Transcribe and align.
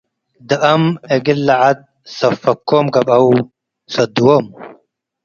ደአም 0.49 0.83
እግል 1.15 1.39
ለዐድ 1.47 1.79
ሰብ 2.15 2.33
ፈኮም 2.43 2.85
ገብአው 2.93 3.25
ሰድዎም። 3.93 4.45